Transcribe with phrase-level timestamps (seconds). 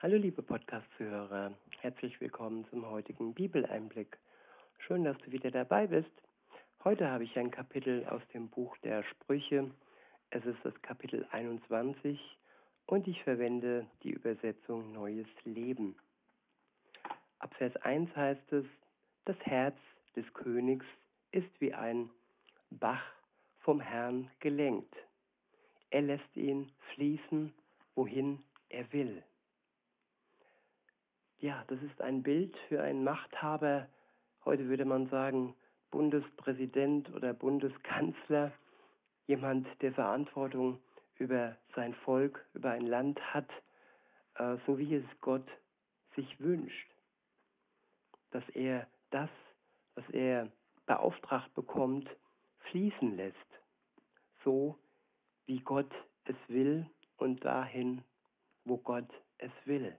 [0.00, 4.16] Hallo liebe Podcast-Zuhörer, herzlich willkommen zum heutigen Bibeleinblick.
[4.78, 6.12] Schön, dass du wieder dabei bist.
[6.84, 9.72] Heute habe ich ein Kapitel aus dem Buch der Sprüche.
[10.30, 12.16] Es ist das Kapitel 21
[12.86, 15.96] und ich verwende die Übersetzung Neues Leben.
[17.40, 18.66] Ab Vers 1 heißt es,
[19.24, 19.78] das Herz
[20.14, 20.86] des Königs
[21.32, 22.08] ist wie ein
[22.70, 23.02] Bach
[23.58, 24.94] vom Herrn gelenkt.
[25.90, 27.52] Er lässt ihn fließen,
[27.96, 29.24] wohin er will
[31.40, 33.88] ja, das ist ein Bild für einen Machthaber,
[34.44, 35.54] heute würde man sagen
[35.90, 38.52] Bundespräsident oder Bundeskanzler,
[39.26, 40.80] jemand, der Verantwortung
[41.16, 43.48] über sein Volk, über ein Land hat,
[44.34, 45.46] äh, so wie es Gott
[46.16, 46.90] sich wünscht,
[48.30, 49.30] dass er das,
[49.94, 50.50] was er
[50.86, 52.08] beauftragt bekommt,
[52.70, 53.36] fließen lässt,
[54.44, 54.78] so
[55.46, 55.92] wie Gott
[56.24, 58.02] es will und dahin,
[58.64, 59.96] wo Gott es will.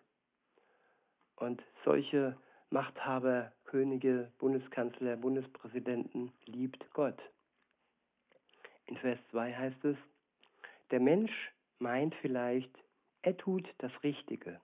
[1.39, 2.37] Und solche
[2.69, 7.19] Machthaber, Könige, Bundeskanzler, Bundespräsidenten liebt Gott.
[8.87, 9.97] In Vers 2 heißt es,
[10.91, 11.31] der Mensch
[11.79, 12.71] meint vielleicht,
[13.21, 14.59] er tut das Richtige,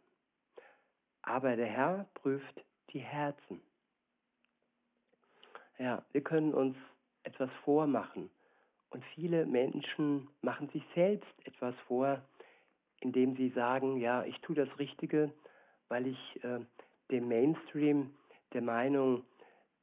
[1.22, 3.62] aber der Herr prüft die Herzen.
[5.78, 6.76] Ja, wir können uns
[7.24, 8.30] etwas vormachen
[8.90, 12.22] und viele Menschen machen sich selbst etwas vor,
[13.00, 15.32] indem sie sagen, ja, ich tue das Richtige,
[15.90, 16.60] weil ich äh,
[17.12, 18.16] dem Mainstream,
[18.54, 19.24] der Meinung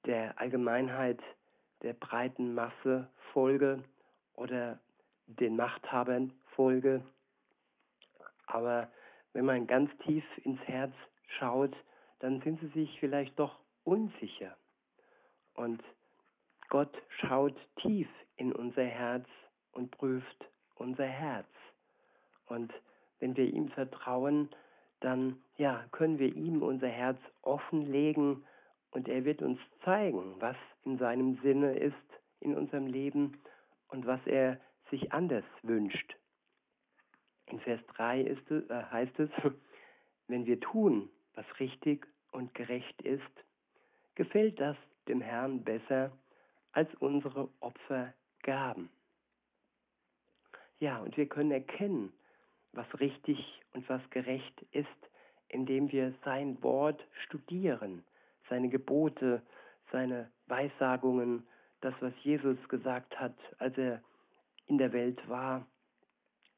[0.06, 1.20] der Allgemeinheit,
[1.82, 3.82] der breiten Masse folge
[4.34, 4.78] oder
[5.26, 7.02] den Machthabern folge.
[8.46, 8.90] Aber
[9.32, 10.92] wenn man ganz tief ins Herz
[11.38, 11.74] schaut,
[12.18, 14.56] dann sind sie sich vielleicht doch unsicher.
[15.54, 15.82] Und
[16.68, 19.26] Gott schaut tief in unser Herz
[19.72, 21.48] und prüft unser Herz.
[22.46, 22.72] Und
[23.20, 24.48] wenn wir ihm vertrauen,
[25.02, 28.44] dann ja, können wir ihm unser Herz offenlegen
[28.90, 31.94] und er wird uns zeigen, was in seinem Sinne ist
[32.40, 33.38] in unserem Leben
[33.88, 34.60] und was er
[34.90, 36.16] sich anders wünscht.
[37.46, 39.30] In Vers 3 ist, äh, heißt es,
[40.28, 43.22] wenn wir tun, was richtig und gerecht ist,
[44.14, 44.76] gefällt das
[45.08, 46.12] dem Herrn besser
[46.72, 48.88] als unsere Opfergaben.
[50.78, 52.12] Ja, und wir können erkennen,
[52.72, 54.88] was richtig und was gerecht ist,
[55.48, 58.04] indem wir sein Wort studieren,
[58.48, 59.42] seine Gebote,
[59.90, 61.46] seine Weissagungen,
[61.80, 64.02] das, was Jesus gesagt hat, als er
[64.66, 65.66] in der Welt war,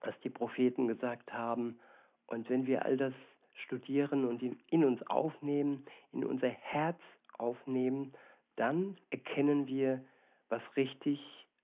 [0.01, 1.81] was die Propheten gesagt haben.
[2.27, 3.15] Und wenn wir all das
[3.65, 7.01] studieren und in uns aufnehmen, in unser Herz
[7.39, 8.13] aufnehmen,
[8.57, 10.05] dann erkennen wir,
[10.49, 11.21] was richtig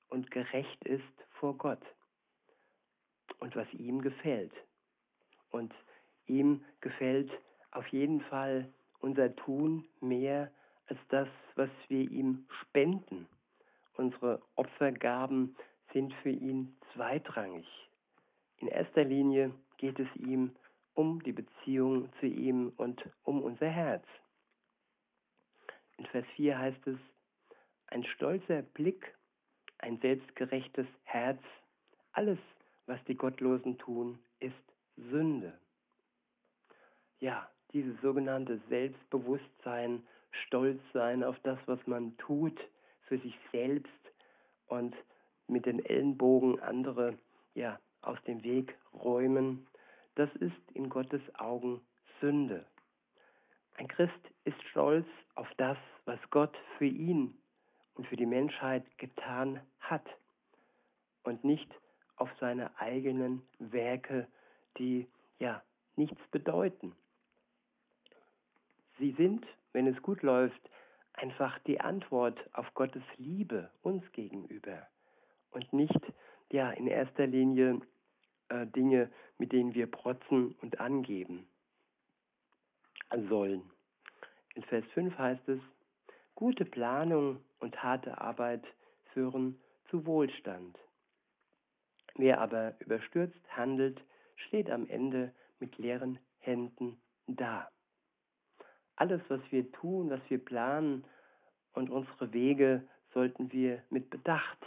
[0.09, 1.05] und gerecht ist
[1.39, 1.83] vor Gott
[3.41, 4.53] und was ihm gefällt.
[5.51, 5.75] Und
[6.27, 7.31] ihm gefällt
[7.73, 8.69] auf jeden Fall
[9.01, 10.51] unser Tun mehr
[10.87, 13.27] als das, was wir ihm spenden.
[13.95, 15.57] Unsere Opfergaben
[15.93, 17.67] sind für ihn zweitrangig.
[18.59, 20.55] In erster Linie geht es ihm
[20.95, 24.05] um die Beziehung zu ihm und um unser Herz.
[25.97, 26.99] In Vers 4 heißt es,
[27.87, 29.15] ein stolzer Blick,
[29.79, 31.43] ein selbstgerechtes Herz,
[32.13, 32.39] alles
[32.87, 34.55] was die Gottlosen tun, ist
[34.97, 35.53] Sünde.
[37.21, 40.03] Ja, dieses sogenannte Selbstbewusstsein,
[40.47, 42.59] Stolzsein auf das, was man tut,
[43.03, 43.91] für sich selbst
[44.67, 44.95] und
[45.47, 47.19] mit den Ellenbogen andere
[47.55, 49.67] ja aus dem Weg räumen,
[50.15, 51.81] das ist in Gottes Augen
[52.21, 52.65] Sünde.
[53.77, 54.13] Ein Christ
[54.45, 57.35] ist stolz auf das, was Gott für ihn
[57.95, 60.07] und für die Menschheit getan hat
[61.23, 61.73] und nicht
[62.21, 64.29] auf seine eigenen Werke,
[64.79, 65.09] die
[65.39, 65.63] ja
[65.97, 66.95] nichts bedeuten.
[68.99, 70.61] Sie sind, wenn es gut läuft,
[71.15, 74.87] einfach die Antwort auf Gottes Liebe uns gegenüber
[75.51, 76.01] und nicht
[76.51, 77.81] ja in erster Linie
[78.49, 81.47] äh, Dinge, mit denen wir protzen und angeben
[83.29, 83.63] sollen.
[84.55, 85.61] In Vers 5 heißt es,
[86.35, 88.65] gute Planung und harte Arbeit
[89.13, 89.59] führen
[89.91, 90.79] zu Wohlstand.
[92.17, 94.01] Wer aber überstürzt handelt,
[94.37, 97.69] steht am Ende mit leeren Händen da.
[98.97, 101.05] Alles, was wir tun, was wir planen
[101.73, 104.59] und unsere Wege sollten wir mit Bedacht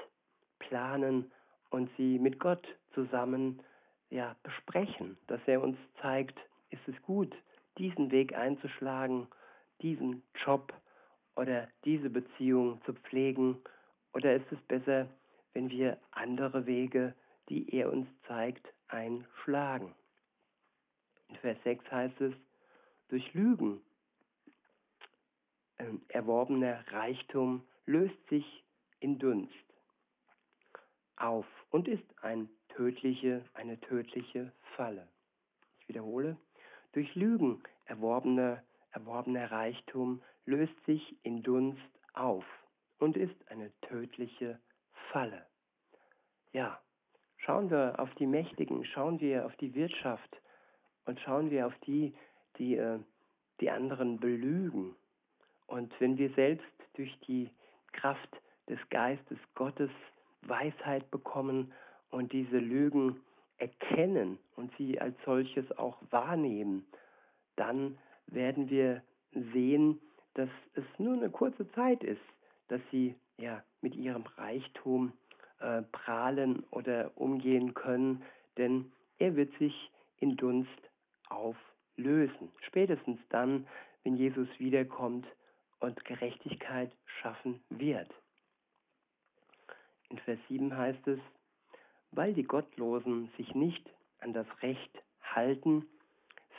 [0.59, 1.31] planen
[1.69, 3.61] und sie mit Gott zusammen
[4.09, 6.37] ja, besprechen, dass er uns zeigt,
[6.69, 7.35] ist es gut,
[7.77, 9.27] diesen Weg einzuschlagen,
[9.81, 10.73] diesen Job
[11.35, 13.57] oder diese Beziehung zu pflegen,
[14.13, 15.07] oder ist es besser,
[15.53, 17.15] wenn wir andere Wege
[17.49, 19.93] die er uns zeigt, einschlagen.
[21.29, 22.33] In Vers 6 heißt es,
[23.09, 23.81] durch Lügen
[25.77, 28.63] äh, erworbener Reichtum löst sich
[28.99, 29.53] in Dunst
[31.17, 35.07] auf und ist ein tödliche, eine tödliche Falle.
[35.79, 36.37] Ich wiederhole,
[36.93, 41.81] durch Lügen erworbener, erworbener Reichtum löst sich in Dunst
[42.13, 42.45] auf
[42.99, 44.59] und ist eine tödliche
[45.11, 45.45] Falle.
[46.51, 46.81] Ja,
[47.45, 50.41] schauen wir auf die Mächtigen, schauen wir auf die Wirtschaft
[51.05, 52.13] und schauen wir auf die,
[52.57, 52.99] die äh,
[53.59, 54.95] die anderen belügen.
[55.67, 57.49] Und wenn wir selbst durch die
[57.91, 58.29] Kraft
[58.69, 59.89] des Geistes Gottes
[60.41, 61.71] Weisheit bekommen
[62.11, 63.21] und diese Lügen
[63.57, 66.85] erkennen und sie als solches auch wahrnehmen,
[67.55, 67.97] dann
[68.27, 69.01] werden wir
[69.53, 69.99] sehen,
[70.33, 72.21] dass es nur eine kurze Zeit ist,
[72.67, 75.13] dass sie ja mit ihrem Reichtum
[75.63, 78.21] äh, prahlen oder umgehen können,
[78.57, 80.69] denn er wird sich in Dunst
[81.29, 82.51] auflösen.
[82.67, 83.65] Spätestens dann,
[84.03, 85.25] wenn Jesus wiederkommt
[85.79, 88.09] und Gerechtigkeit schaffen wird.
[90.09, 91.19] In Vers 7 heißt es,
[92.11, 93.89] weil die Gottlosen sich nicht
[94.19, 95.87] an das Recht halten,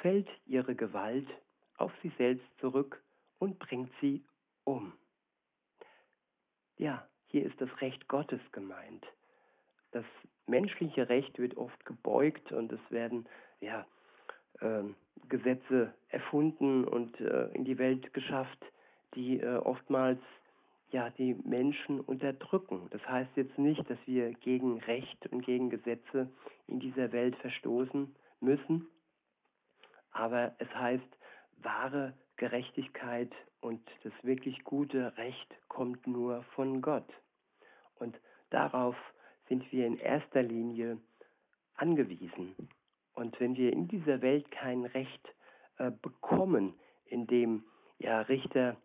[0.00, 1.28] fällt ihre Gewalt
[1.76, 3.02] auf sie selbst zurück
[3.38, 4.24] und bringt sie
[4.64, 4.92] um.
[6.76, 9.04] Ja, hier ist das Recht Gottes gemeint.
[9.90, 10.04] Das
[10.46, 13.26] menschliche Recht wird oft gebeugt und es werden
[13.60, 13.84] ja,
[14.60, 14.84] äh,
[15.28, 18.64] Gesetze erfunden und äh, in die Welt geschafft,
[19.16, 20.20] die äh, oftmals
[20.92, 22.86] ja die Menschen unterdrücken.
[22.90, 26.30] Das heißt jetzt nicht, dass wir gegen Recht und gegen Gesetze
[26.68, 28.86] in dieser Welt verstoßen müssen,
[30.12, 31.18] aber es heißt,
[31.64, 37.12] wahre Gerechtigkeit und das wirklich gute Recht kommt nur von Gott.
[37.98, 38.18] Und
[38.50, 38.96] darauf
[39.48, 40.98] sind wir in erster Linie
[41.76, 42.54] angewiesen.
[43.14, 45.34] Und wenn wir in dieser Welt kein Recht
[45.78, 46.74] äh, bekommen,
[47.06, 47.64] in dem
[47.98, 48.76] ja Richter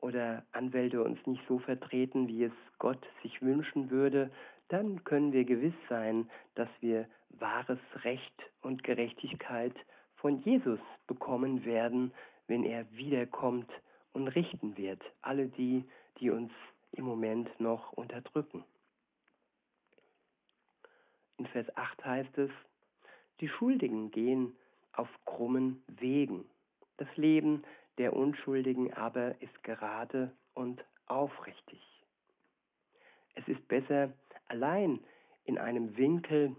[0.00, 4.30] oder Anwälte uns nicht so vertreten, wie es Gott sich wünschen würde,
[4.68, 9.74] dann können wir gewiss sein, dass wir wahres Recht und Gerechtigkeit
[10.16, 12.12] von Jesus bekommen werden,
[12.46, 13.70] wenn er wiederkommt
[14.12, 15.84] und richten wird, alle die,
[16.18, 16.52] die uns
[16.92, 18.64] im Moment noch unterdrücken.
[21.38, 22.50] In Vers 8 heißt es,
[23.40, 24.56] die Schuldigen gehen
[24.92, 26.48] auf krummen Wegen.
[26.98, 27.64] Das Leben
[27.98, 31.80] der Unschuldigen aber ist gerade und aufrichtig.
[33.34, 34.12] Es ist besser,
[34.48, 35.00] allein
[35.44, 36.54] in einem Winkel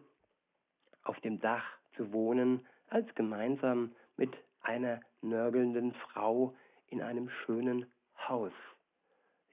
[1.04, 1.66] auf dem Dach
[1.96, 6.56] zu wohnen, als gemeinsam mit einer nörgelnden Frau
[6.88, 7.86] in einem schönen
[8.28, 8.52] Haus.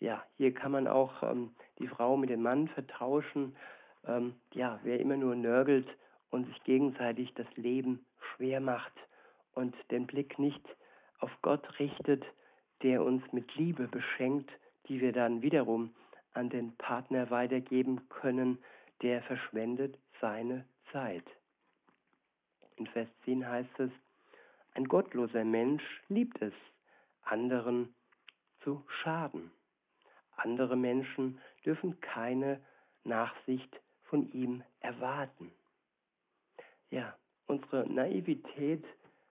[0.01, 3.55] Ja, hier kann man auch ähm, die Frau mit dem Mann vertauschen.
[4.07, 5.87] Ähm, ja, wer immer nur nörgelt
[6.31, 8.05] und sich gegenseitig das Leben
[8.35, 8.93] schwer macht
[9.55, 10.65] und den Blick nicht
[11.19, 12.25] auf Gott richtet,
[12.83, 14.51] der uns mit Liebe beschenkt,
[14.89, 15.95] die wir dann wiederum
[16.33, 18.59] an den Partner weitergeben können,
[19.03, 21.25] der verschwendet seine Zeit.
[22.77, 23.91] In Vers 10 heißt es,
[24.75, 26.55] ein gottloser Mensch liebt es,
[27.23, 27.95] anderen
[28.63, 29.51] zu schaden.
[30.43, 32.61] Andere Menschen dürfen keine
[33.05, 35.53] Nachsicht von ihm erwarten.
[36.91, 37.15] Ja,
[37.47, 38.85] unsere Naivität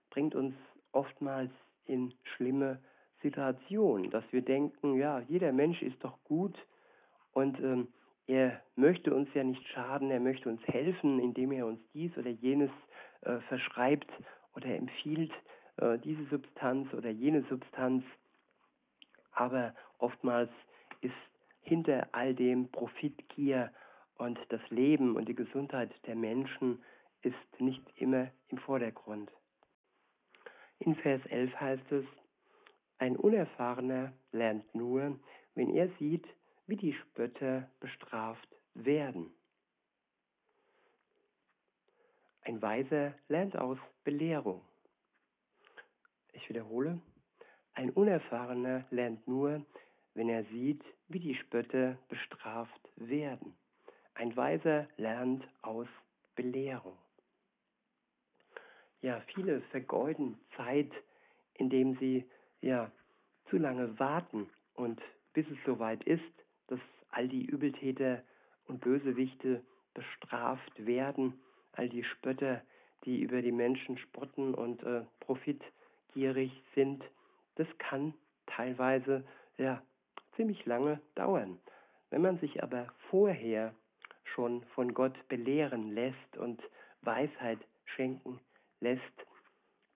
[0.10, 0.56] bringt uns
[0.92, 1.52] oftmals
[1.86, 2.80] in schlimme
[3.22, 6.56] Situationen, dass wir denken, ja, jeder Mensch ist doch gut
[7.34, 7.88] und ähm,
[8.28, 12.30] er möchte uns ja nicht schaden, er möchte uns helfen, indem er uns dies oder
[12.30, 12.70] jenes
[13.22, 14.10] äh, verschreibt
[14.56, 15.32] oder empfiehlt,
[15.78, 18.04] äh, diese Substanz oder jene Substanz.
[19.32, 20.52] Aber oftmals
[21.02, 21.14] ist
[21.62, 23.72] hinter all dem Profitgier
[24.18, 26.84] und das Leben und die Gesundheit der Menschen
[27.22, 29.32] ist nicht immer im Vordergrund.
[30.80, 32.06] In Vers 11 heißt es,
[32.98, 35.20] ein Unerfahrener lernt nur,
[35.56, 36.26] wenn er sieht,
[36.68, 39.32] wie die Spötter bestraft werden.
[42.42, 44.62] Ein Weiser lernt aus Belehrung.
[46.34, 47.00] Ich wiederhole,
[47.74, 49.66] ein Unerfahrener lernt nur,
[50.20, 53.56] wenn er sieht, wie die Spötter bestraft werden.
[54.16, 55.88] Ein Weiser lernt aus
[56.36, 56.98] Belehrung.
[59.02, 60.92] Ja, viele vergeuden Zeit,
[61.54, 62.26] indem sie
[62.60, 62.92] ja
[63.50, 66.34] zu lange warten und bis es soweit ist,
[66.68, 68.22] dass all die Übeltäter
[68.68, 71.40] und Bösewichte bestraft werden,
[71.72, 72.62] all die Spötter,
[73.06, 77.06] die über die Menschen spotten und äh, profitgierig sind,
[77.56, 78.14] das kann
[78.48, 79.24] teilweise
[79.58, 79.82] ja
[80.40, 81.60] ziemlich lange dauern.
[82.12, 83.76] Wenn man sich aber vorher
[84.24, 86.64] schon von Gott belehren lässt und
[87.02, 88.40] Weisheit schenken
[88.80, 89.04] lässt,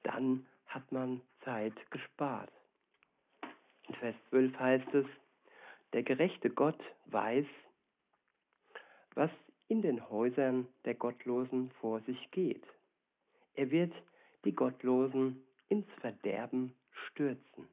[0.03, 2.51] dann hat man Zeit gespart.
[3.87, 5.05] In Vers 12 heißt es,
[5.93, 7.45] der gerechte Gott weiß,
[9.15, 9.31] was
[9.69, 12.65] in den Häusern der Gottlosen vor sich geht.
[13.55, 13.93] Er wird
[14.43, 17.69] die Gottlosen ins Verderben stürzen.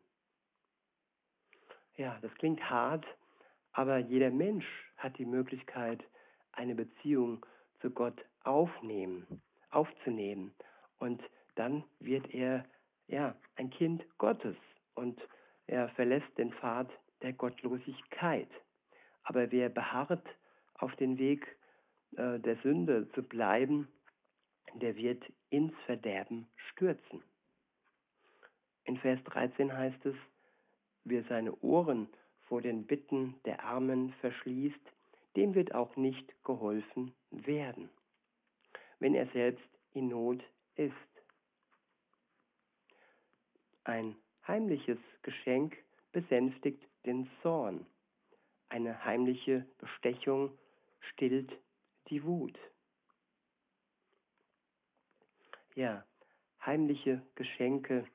[1.97, 3.05] Ja, das klingt hart,
[3.73, 4.67] aber jeder Mensch
[4.97, 6.03] hat die Möglichkeit,
[6.53, 7.45] eine Beziehung
[7.81, 10.55] zu Gott aufnehmen, aufzunehmen.
[10.99, 11.23] Und
[11.55, 12.65] dann wird er
[13.07, 14.57] ja ein Kind Gottes
[14.95, 15.21] und
[15.67, 16.91] er verlässt den Pfad
[17.23, 18.51] der Gottlosigkeit.
[19.23, 20.27] Aber wer beharrt
[20.75, 21.47] auf den Weg
[22.17, 23.89] äh, der Sünde zu bleiben,
[24.75, 27.23] der wird ins Verderben stürzen.
[28.85, 30.17] In Vers 13 heißt es,
[31.05, 32.09] wer seine Ohren
[32.43, 34.81] vor den Bitten der Armen verschließt,
[35.37, 37.89] dem wird auch nicht geholfen werden,
[38.99, 40.43] wenn er selbst in Not
[40.75, 40.93] ist.
[43.85, 44.17] Ein
[44.47, 45.77] heimliches Geschenk
[46.13, 47.87] besänftigt den Zorn.
[48.69, 50.57] Eine heimliche Bestechung
[51.01, 51.53] stillt
[52.09, 52.59] die Wut.
[55.75, 56.05] Ja,
[56.65, 58.07] heimliche Geschenke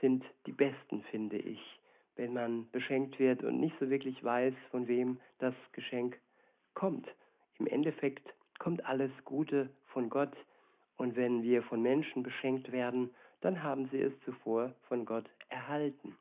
[0.00, 1.60] sind die besten, finde ich,
[2.16, 6.18] wenn man beschenkt wird und nicht so wirklich weiß, von wem das Geschenk
[6.74, 7.08] kommt.
[7.58, 10.32] Im Endeffekt kommt alles Gute von Gott
[10.96, 16.16] und wenn wir von Menschen beschenkt werden, dann haben sie es zuvor von Gott erhalten.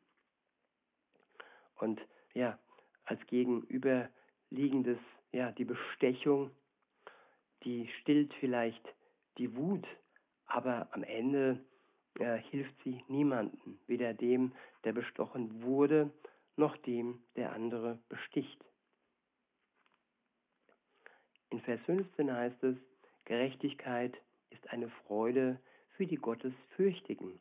[1.77, 2.01] Und
[2.33, 2.59] ja,
[3.05, 4.99] als gegenüberliegendes,
[5.31, 6.51] ja, die Bestechung,
[7.63, 8.83] die stillt vielleicht
[9.37, 9.85] die Wut,
[10.45, 11.59] aber am Ende
[12.19, 14.53] äh, hilft sie niemanden, weder dem,
[14.83, 16.11] der bestochen wurde,
[16.55, 18.63] noch dem, der andere besticht.
[21.49, 22.77] In Vers 15 heißt es,
[23.25, 24.17] Gerechtigkeit
[24.49, 25.59] ist eine Freude
[25.95, 27.39] für die Gottesfürchtigen.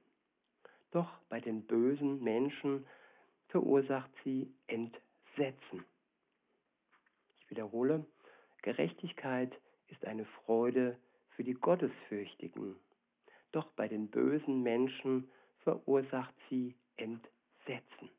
[0.91, 2.87] Doch bei den bösen Menschen
[3.49, 5.85] verursacht sie Entsetzen.
[7.37, 8.05] Ich wiederhole,
[8.63, 9.53] Gerechtigkeit
[9.89, 10.97] ist eine Freude
[11.31, 12.77] für die Gottesfürchtigen.
[13.55, 15.31] Doch bei den bösen Menschen
[15.61, 18.11] verursacht sie Entsetzen.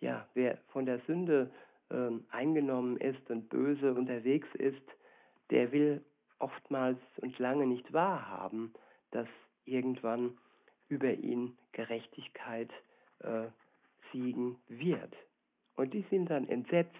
[0.00, 1.50] Ja, wer von der Sünde
[1.90, 4.82] äh, eingenommen ist und böse unterwegs ist,
[5.50, 6.02] der will
[6.38, 8.72] oftmals und lange nicht wahrhaben,
[9.10, 9.28] dass
[9.66, 10.38] irgendwann
[10.88, 12.70] über ihn Gerechtigkeit
[13.18, 13.48] äh,
[14.10, 15.14] siegen wird.
[15.76, 16.96] Und die sind dann entsetzt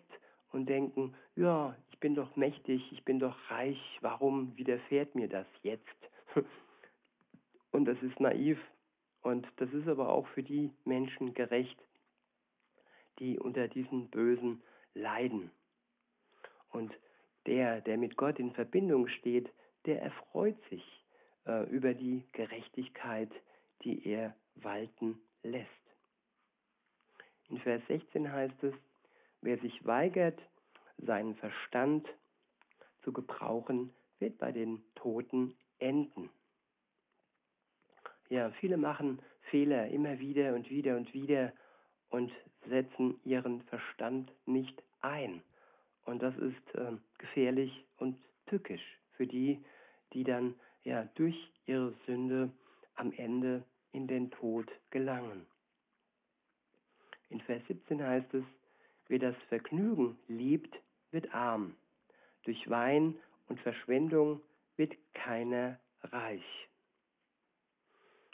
[0.53, 5.47] und denken, ja, ich bin doch mächtig, ich bin doch reich, warum widerfährt mir das
[5.63, 5.89] jetzt?
[7.71, 8.59] Und das ist naiv
[9.23, 11.79] und das ist aber auch für die Menschen gerecht,
[13.19, 14.63] die unter diesen Bösen
[14.95, 15.51] leiden.
[16.71, 16.93] Und
[17.47, 19.51] der, der mit Gott in Verbindung steht,
[19.87, 20.85] der erfreut sich
[21.47, 23.31] äh, über die Gerechtigkeit,
[23.83, 25.69] die er walten lässt.
[27.49, 28.75] In Vers 16 heißt es,
[29.41, 30.39] wer sich weigert,
[30.99, 32.07] seinen Verstand
[33.03, 36.31] zu gebrauchen, wird bei den Toten enden.
[38.31, 39.21] Ja, viele machen
[39.51, 41.53] Fehler immer wieder und wieder und wieder
[42.11, 42.33] und
[42.69, 45.43] setzen ihren Verstand nicht ein.
[46.05, 49.63] Und das ist äh, gefährlich und tückisch für die,
[50.13, 52.51] die dann ja durch ihre Sünde
[52.95, 55.45] am Ende in den Tod gelangen.
[57.31, 58.45] In Vers 17 heißt es,
[59.09, 60.73] wer das Vergnügen liebt,
[61.11, 61.75] wird arm.
[62.45, 63.17] Durch Wein
[63.49, 64.41] und Verschwendung
[64.77, 66.70] wird keiner reich.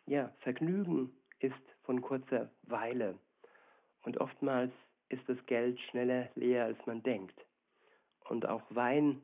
[0.06, 3.18] Ja, Vergnügen ist von kurzer Weile
[4.02, 4.72] und oftmals
[5.08, 7.44] ist das Geld schneller leer, als man denkt.
[8.28, 9.20] Und auch Wein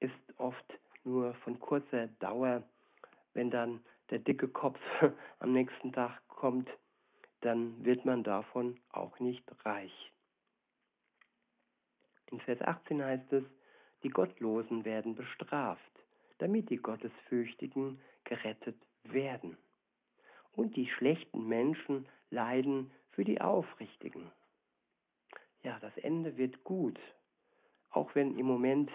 [0.00, 2.62] ist oft nur von kurzer Dauer.
[3.34, 4.80] Wenn dann der dicke Kopf
[5.40, 6.70] am nächsten Tag kommt,
[7.42, 10.12] dann wird man davon auch nicht reich.
[12.30, 13.44] In Vers 18 heißt es,
[14.02, 15.82] die Gottlosen werden bestraft,
[16.38, 19.56] damit die Gottesfürchtigen gerettet werden.
[20.58, 24.28] Und die schlechten Menschen leiden für die Aufrichtigen.
[25.62, 26.98] Ja, das Ende wird gut,
[27.90, 28.90] auch wenn im Moment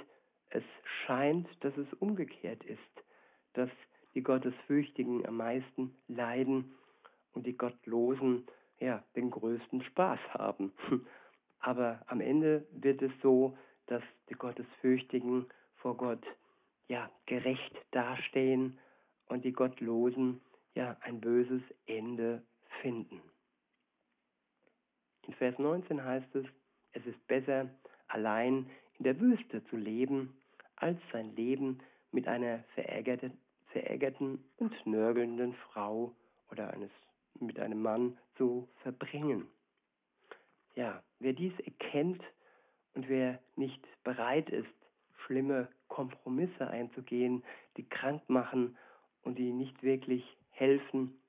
[0.49, 0.63] es
[1.05, 3.05] scheint, dass es umgekehrt ist,
[3.53, 3.69] dass
[4.13, 6.75] die Gottesfürchtigen am meisten leiden
[7.31, 8.45] und die Gottlosen
[8.81, 10.73] ja den größten Spaß haben.
[11.59, 16.25] Aber am Ende wird es so, dass die Gottesfürchtigen vor Gott
[16.89, 18.77] ja gerecht dastehen
[19.27, 20.41] und die Gottlosen
[20.75, 22.43] ja ein böses Ende
[22.81, 23.21] finden.
[25.27, 26.45] In Vers 19 heißt es,
[26.93, 27.69] es ist besser,
[28.07, 30.35] allein in der Wüste zu leben,
[30.75, 31.79] als sein Leben
[32.11, 33.37] mit einer verärgerten,
[33.71, 36.13] verärgerten und nörgelnden Frau
[36.51, 36.91] oder eines
[37.39, 39.47] mit einem Mann zu verbringen.
[40.75, 42.21] Ja, wer dies erkennt
[42.93, 44.67] und wer nicht bereit ist,
[45.25, 47.43] schlimme Kompromisse einzugehen,
[47.77, 48.77] die krank machen
[49.23, 51.19] und die nicht wirklich helfen,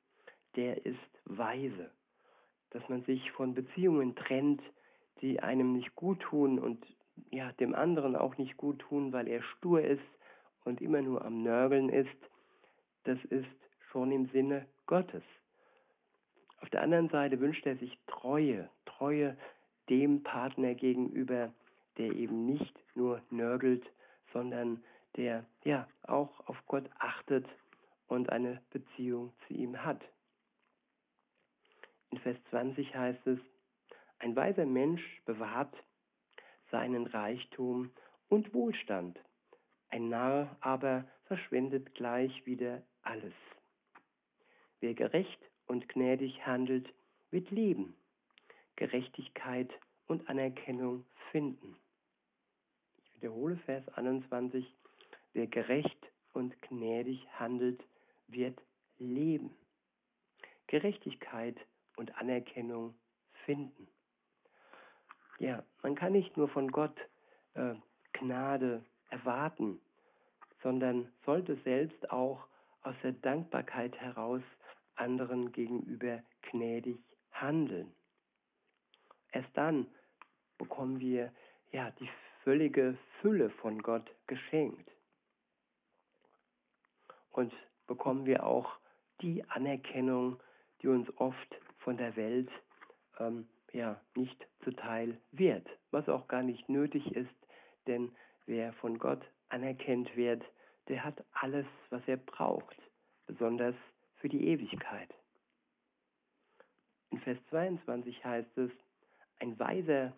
[0.57, 1.91] der ist weise.
[2.71, 4.63] Dass man sich von Beziehungen trennt,
[5.21, 6.85] die einem nicht gut tun und
[7.31, 10.03] ja, dem anderen auch nicht gut tun, weil er stur ist
[10.65, 12.09] und immer nur am Nörgeln ist,
[13.05, 13.47] das ist
[13.91, 15.23] schon im Sinne Gottes.
[16.61, 19.37] Auf der anderen Seite wünscht er sich Treue, Treue
[19.89, 21.53] dem Partner gegenüber,
[21.99, 23.85] der eben nicht nur nörgelt,
[24.33, 24.83] sondern
[25.17, 27.47] der ja auch auf Gott achtet
[28.15, 30.01] und eine Beziehung zu ihm hat.
[32.11, 33.39] In Vers 20 heißt es,
[34.19, 35.75] ein weiser Mensch bewahrt
[36.71, 37.91] seinen Reichtum
[38.29, 39.19] und Wohlstand,
[39.91, 43.35] ein Narr aber verschwendet gleich wieder alles.
[44.81, 46.93] Wer gerecht und gnädig handelt,
[47.31, 47.95] wird leben,
[48.77, 49.71] Gerechtigkeit
[50.07, 51.77] und Anerkennung finden
[53.25, 54.67] wiederhole Vers 21,
[55.33, 57.83] wer gerecht und gnädig handelt,
[58.35, 58.61] wird
[58.99, 59.51] leben.
[60.67, 61.57] Gerechtigkeit
[61.97, 62.95] und Anerkennung
[63.45, 63.89] finden.
[65.39, 66.97] Ja, man kann nicht nur von Gott
[67.55, 67.75] äh,
[68.13, 69.81] Gnade erwarten,
[70.63, 72.47] sondern sollte selbst auch
[72.83, 74.43] aus der Dankbarkeit heraus
[74.97, 76.99] anderen gegenüber gnädig
[77.33, 77.93] handeln.
[79.33, 79.87] Erst dann
[80.59, 81.33] bekommen wir
[81.73, 82.09] ja die
[82.45, 84.91] völlige Fülle von Gott geschenkt.
[87.33, 87.53] Und
[87.87, 88.79] bekommen wir auch
[89.21, 90.41] die Anerkennung,
[90.83, 92.51] die uns oft von der Welt
[93.19, 97.35] ähm, ja nicht zuteil wird, was auch gar nicht nötig ist,
[97.87, 98.13] denn
[98.47, 100.43] wer von Gott anerkennt wird,
[100.89, 102.77] der hat alles, was er braucht,
[103.27, 103.75] besonders
[104.17, 105.09] für die Ewigkeit.
[107.11, 108.71] In Vers 22 heißt es,
[109.39, 110.13] ein Weiser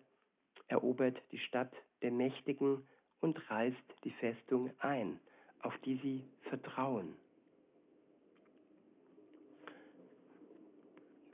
[0.67, 2.87] erobert die Stadt der Mächtigen
[3.21, 5.19] und reißt die Festung ein,
[5.61, 7.15] auf die sie vertrauen.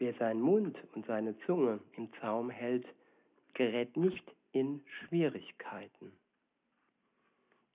[0.03, 2.85] Wer seinen Mund und seine Zunge im Zaum hält,
[3.53, 6.11] gerät nicht in Schwierigkeiten.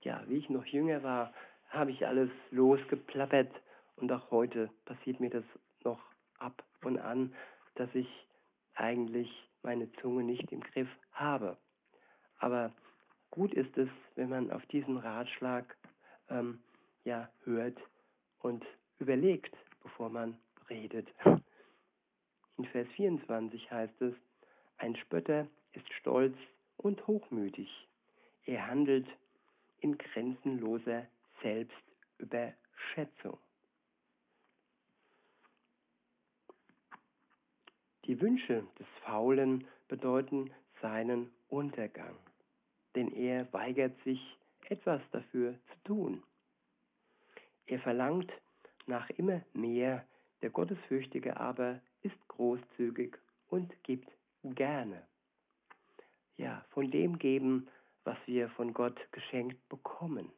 [0.01, 1.33] Ja, wie ich noch jünger war,
[1.69, 3.49] habe ich alles losgeplappert
[3.95, 5.43] und auch heute passiert mir das
[5.83, 5.99] noch
[6.37, 7.33] ab und an,
[7.73, 8.07] dass ich
[8.75, 9.31] eigentlich
[9.63, 11.57] meine Zunge nicht im Griff habe.
[12.37, 12.71] Aber
[13.31, 15.75] gut ist es, wenn man auf diesen Ratschlag
[16.29, 16.61] ähm,
[17.05, 17.79] ja hört
[18.37, 18.63] und
[18.99, 20.37] überlegt, bevor man
[20.69, 21.07] redet.
[22.59, 24.13] In Vers 24 heißt es,
[24.77, 26.37] ein Spötter ist stolz
[26.77, 27.87] und hochmütig.
[28.45, 29.07] Er handelt
[29.79, 31.07] in grenzenloser
[31.41, 33.39] Selbstüberschätzung.
[38.05, 42.15] Die Wünsche des Faulen bedeuten seinen Untergang
[42.95, 44.19] denn er weigert sich,
[44.67, 46.23] etwas dafür zu tun.
[47.65, 48.31] Er verlangt
[48.87, 50.05] nach immer mehr,
[50.41, 53.17] der Gottesfürchtige aber ist großzügig
[53.49, 54.09] und gibt
[54.43, 55.03] gerne.
[56.37, 57.67] Ja, von dem geben,
[58.03, 60.31] was wir von Gott geschenkt bekommen.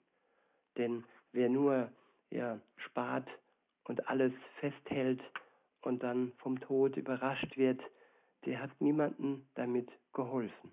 [0.78, 1.92] Denn wer nur
[2.32, 3.28] ja, spart
[3.84, 5.22] und alles festhält
[5.82, 7.82] und dann vom Tod überrascht wird,
[8.46, 10.72] der hat niemanden damit geholfen.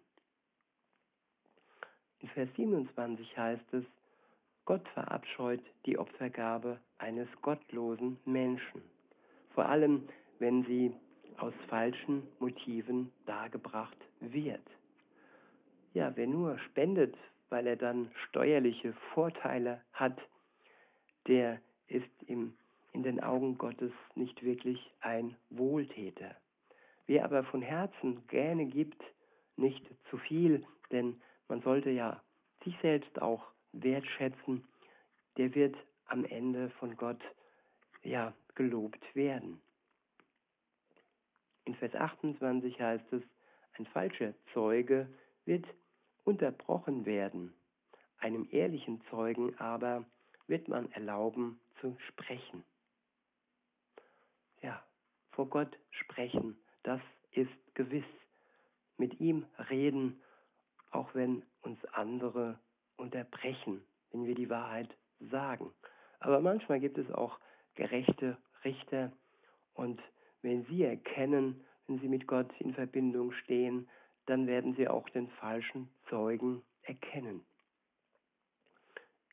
[2.20, 3.85] In Vers 27 heißt es,
[4.64, 8.83] Gott verabscheut die Opfergabe eines gottlosen Menschen,
[9.55, 10.92] vor allem wenn sie
[11.38, 14.62] aus falschen Motiven dargebracht wird.
[15.94, 17.16] Ja, wer nur spendet,
[17.48, 20.18] weil er dann steuerliche Vorteile hat,
[21.27, 22.55] der ist im,
[22.92, 26.37] in den Augen Gottes nicht wirklich ein Wohltäter.
[27.07, 29.03] Wer aber von Herzen gerne gibt,
[29.57, 32.22] nicht zu viel, denn man sollte ja
[32.64, 34.64] sich selbst auch wertschätzen,
[35.37, 37.20] der wird am Ende von Gott
[38.03, 39.61] ja gelobt werden.
[41.68, 43.22] In Vers 28 heißt es,
[43.74, 45.07] ein falscher Zeuge
[45.44, 45.66] wird
[46.24, 47.52] unterbrochen werden,
[48.16, 50.07] einem ehrlichen Zeugen aber
[50.46, 52.64] wird man erlauben zu sprechen.
[54.62, 54.83] Ja,
[55.33, 57.02] vor Gott sprechen, das
[57.33, 58.09] ist gewiss.
[58.96, 60.22] Mit ihm reden
[60.90, 62.59] auch wenn uns andere
[62.96, 64.88] unterbrechen, wenn wir die Wahrheit
[65.20, 65.70] sagen.
[66.20, 67.38] Aber manchmal gibt es auch
[67.74, 69.12] gerechte Richter
[69.74, 70.00] und
[70.42, 73.88] wenn sie erkennen, wenn sie mit Gott in Verbindung stehen,
[74.27, 77.44] dann werden sie auch den falschen Zeugen erkennen.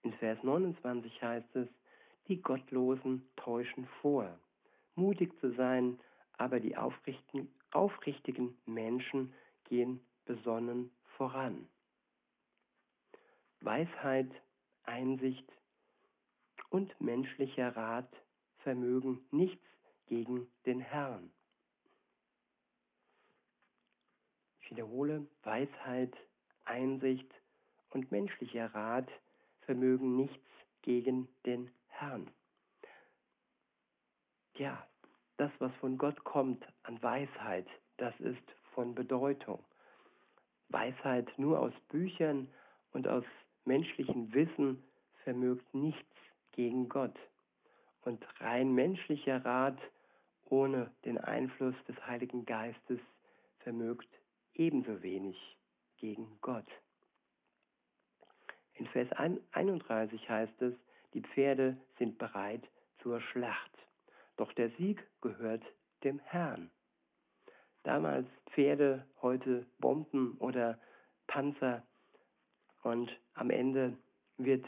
[0.04, 1.68] In Vers 29 heißt es,
[2.28, 4.39] die Gottlosen täuschen vor.
[4.96, 6.00] Mutig zu sein,
[6.38, 9.34] aber die aufrichtigen, aufrichtigen Menschen
[9.65, 11.68] gehen besonnen voran.
[13.62, 14.30] Weisheit,
[14.84, 15.52] Einsicht
[16.70, 18.10] und menschlicher Rat
[18.60, 19.65] vermögen nichts
[20.08, 21.32] gegen den Herrn.
[24.62, 26.15] Ich wiederhole, Weisheit,
[26.65, 27.32] Einsicht
[27.91, 29.10] und menschlicher Rat
[29.62, 30.50] vermögen nichts
[30.82, 32.30] gegen den Herrn.
[34.56, 34.88] Ja,
[35.38, 39.63] das, was von Gott kommt an Weisheit, das ist von Bedeutung.
[40.70, 42.48] Weisheit nur aus Büchern
[42.91, 43.26] und aus
[43.65, 44.84] menschlichem Wissen
[45.24, 46.15] vermögt nichts
[46.54, 47.18] gegen Gott.
[48.02, 49.78] Und rein menschlicher Rat
[50.50, 53.00] ohne den Einfluss des Heiligen Geistes
[53.60, 54.10] vermögt
[54.54, 55.38] ebenso wenig
[55.98, 56.68] gegen Gott.
[58.74, 60.74] In Vers 31 heißt es,
[61.14, 62.64] die Pferde sind bereit
[63.02, 63.72] zur Schlacht.
[64.38, 65.64] Doch der Sieg gehört
[66.04, 66.70] dem Herrn.
[67.84, 70.80] Damals Pferde, heute Bomben oder
[71.28, 71.84] Panzer.
[72.84, 73.98] Und am Ende
[74.38, 74.66] wird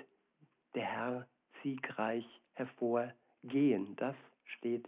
[0.74, 1.28] der Herr
[1.63, 3.96] siegreich hervorgehen.
[3.98, 4.88] Das steht.